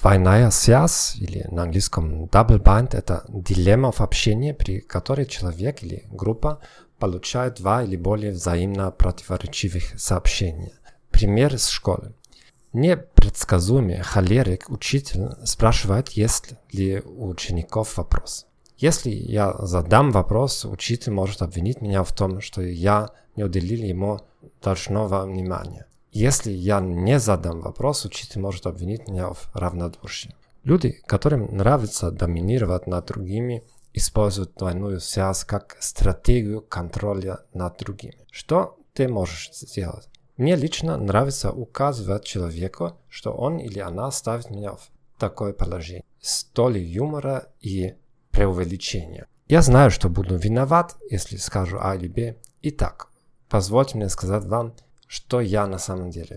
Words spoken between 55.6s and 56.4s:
на самом деле